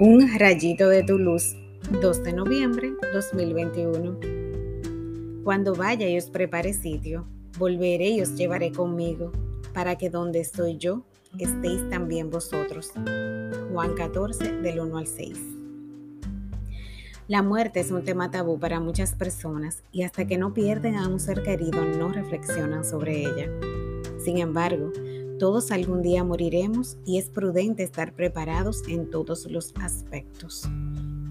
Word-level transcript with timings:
Un 0.00 0.28
rayito 0.40 0.88
de 0.88 1.04
tu 1.04 1.18
luz, 1.18 1.54
2 2.02 2.24
de 2.24 2.32
noviembre 2.32 2.94
2021. 3.12 4.18
Cuando 5.44 5.72
vaya 5.76 6.08
y 6.08 6.18
os 6.18 6.30
prepare 6.30 6.72
sitio, 6.72 7.28
volveré 7.58 8.08
y 8.08 8.20
os 8.20 8.34
llevaré 8.34 8.72
conmigo, 8.72 9.30
para 9.72 9.96
que 9.96 10.10
donde 10.10 10.40
estoy 10.40 10.78
yo, 10.78 11.04
estéis 11.38 11.88
también 11.90 12.28
vosotros. 12.28 12.90
Juan 13.72 13.94
14, 13.94 14.62
del 14.62 14.80
1 14.80 14.98
al 14.98 15.06
6. 15.06 15.38
La 17.28 17.42
muerte 17.42 17.78
es 17.78 17.92
un 17.92 18.02
tema 18.02 18.32
tabú 18.32 18.58
para 18.58 18.80
muchas 18.80 19.14
personas 19.14 19.84
y 19.92 20.02
hasta 20.02 20.26
que 20.26 20.38
no 20.38 20.54
pierden 20.54 20.96
a 20.96 21.06
un 21.06 21.20
ser 21.20 21.44
querido 21.44 21.84
no 21.84 22.08
reflexionan 22.08 22.84
sobre 22.84 23.20
ella. 23.20 23.48
Sin 24.18 24.38
embargo, 24.38 24.92
todos 25.38 25.70
algún 25.70 26.02
día 26.02 26.22
moriremos 26.22 26.96
y 27.04 27.18
es 27.18 27.28
prudente 27.28 27.82
estar 27.82 28.12
preparados 28.14 28.82
en 28.88 29.10
todos 29.10 29.50
los 29.50 29.74
aspectos. 29.80 30.68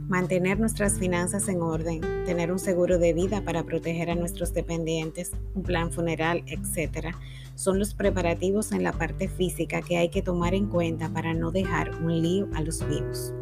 Mantener 0.08 0.60
nuestras 0.60 1.00
finanzas 1.00 1.48
en 1.48 1.62
orden, 1.62 2.02
tener 2.26 2.52
un 2.52 2.60
seguro 2.60 3.00
de 3.00 3.14
vida 3.14 3.44
para 3.46 3.64
proteger 3.64 4.10
a 4.10 4.16
nuestros 4.16 4.54
dependientes, 4.54 5.32
un 5.56 5.64
plan 5.64 5.92
funeral, 5.92 6.44
etc. 6.48 7.16
Son 7.56 7.80
los 7.80 7.94
preparativos 7.94 8.74
en 8.74 8.84
la 8.84 8.92
parte 8.92 9.30
física 9.30 9.82
que 9.82 9.98
hay 9.98 10.10
que 10.10 10.22
tomar 10.22 10.54
en 10.54 10.68
cuenta 10.68 11.10
para 11.10 11.34
no 11.34 11.52
dejar 11.52 11.96
un 12.04 12.22
lío 12.22 12.50
a 12.54 12.62
los 12.62 12.86
vivos. 12.88 13.34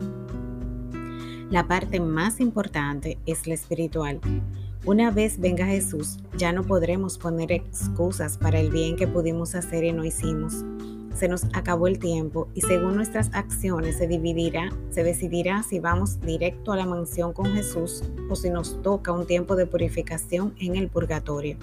La 1.49 1.67
parte 1.67 1.99
más 1.99 2.39
importante 2.39 3.17
es 3.25 3.47
la 3.47 3.55
espiritual. 3.55 4.21
Una 4.83 5.11
vez 5.11 5.39
venga 5.39 5.67
Jesús, 5.67 6.17
ya 6.35 6.51
no 6.51 6.63
podremos 6.63 7.19
poner 7.19 7.51
excusas 7.51 8.39
para 8.39 8.59
el 8.59 8.71
bien 8.71 8.95
que 8.95 9.07
pudimos 9.07 9.53
hacer 9.53 9.83
y 9.83 9.91
no 9.91 10.03
hicimos. 10.03 10.65
Se 11.13 11.27
nos 11.27 11.43
acabó 11.53 11.85
el 11.85 11.99
tiempo 11.99 12.47
y 12.55 12.61
según 12.61 12.95
nuestras 12.95 13.29
acciones 13.33 13.97
se 13.97 14.07
dividirá, 14.07 14.71
se 14.89 15.03
decidirá 15.03 15.61
si 15.61 15.79
vamos 15.79 16.19
directo 16.21 16.71
a 16.71 16.77
la 16.77 16.87
mansión 16.87 17.31
con 17.31 17.53
Jesús 17.53 18.01
o 18.27 18.35
si 18.35 18.49
nos 18.49 18.81
toca 18.81 19.11
un 19.11 19.27
tiempo 19.27 19.55
de 19.55 19.67
purificación 19.67 20.55
en 20.59 20.75
el 20.75 20.87
purgatorio. 20.87 21.57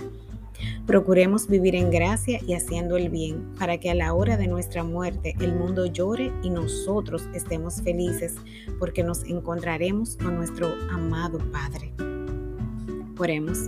Procuremos 0.86 1.48
vivir 1.48 1.74
en 1.74 1.90
gracia 1.90 2.38
y 2.46 2.54
haciendo 2.54 2.96
el 2.96 3.08
bien, 3.08 3.52
para 3.58 3.78
que 3.78 3.90
a 3.90 3.96
la 3.96 4.14
hora 4.14 4.36
de 4.36 4.46
nuestra 4.46 4.84
muerte 4.84 5.34
el 5.40 5.56
mundo 5.56 5.86
llore 5.86 6.32
y 6.44 6.50
nosotros 6.50 7.28
estemos 7.34 7.82
felices, 7.82 8.36
porque 8.78 9.02
nos 9.02 9.24
encontraremos 9.24 10.16
con 10.16 10.36
nuestro 10.36 10.72
amado 10.92 11.38
Padre. 11.50 12.07
Oremos. 13.18 13.58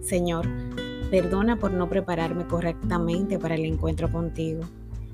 Señor, 0.00 0.46
perdona 1.10 1.56
por 1.58 1.72
no 1.72 1.88
prepararme 1.88 2.46
correctamente 2.46 3.38
para 3.38 3.56
el 3.56 3.64
encuentro 3.64 4.10
contigo. 4.10 4.62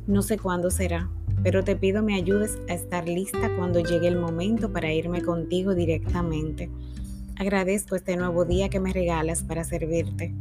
No 0.06 0.22
sé 0.22 0.38
cuándo 0.38 0.70
será, 0.70 1.08
pero 1.42 1.64
te 1.64 1.76
pido 1.76 2.02
me 2.02 2.14
ayudes 2.14 2.58
a 2.68 2.74
estar 2.74 3.08
lista 3.08 3.54
cuando 3.56 3.80
llegue 3.80 4.08
el 4.08 4.18
momento 4.18 4.72
para 4.72 4.92
irme 4.92 5.22
contigo 5.22 5.74
directamente. 5.74 6.70
Agradezco 7.36 7.96
este 7.96 8.16
nuevo 8.16 8.44
día 8.44 8.68
que 8.68 8.80
me 8.80 8.92
regalas 8.92 9.42
para 9.44 9.64
servirte. 9.64 10.34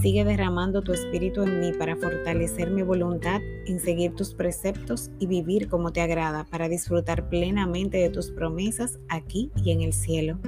Sigue 0.00 0.24
derramando 0.24 0.82
tu 0.82 0.92
espíritu 0.92 1.42
en 1.42 1.60
mí 1.60 1.72
para 1.72 1.96
fortalecer 1.96 2.70
mi 2.70 2.82
voluntad 2.82 3.40
en 3.66 3.80
seguir 3.80 4.14
tus 4.14 4.34
preceptos 4.34 5.10
y 5.18 5.26
vivir 5.26 5.68
como 5.68 5.92
te 5.92 6.02
agrada 6.02 6.44
para 6.44 6.68
disfrutar 6.68 7.28
plenamente 7.28 7.98
de 7.98 8.10
tus 8.10 8.30
promesas 8.30 8.98
aquí 9.08 9.50
y 9.56 9.70
en 9.70 9.82
el 9.82 9.92
cielo. 9.92 10.38